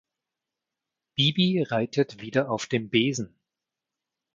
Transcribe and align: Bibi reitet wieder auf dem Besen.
Bibi 1.13 1.61
reitet 1.61 2.21
wieder 2.21 2.49
auf 2.49 2.65
dem 2.65 2.89
Besen. 2.89 3.39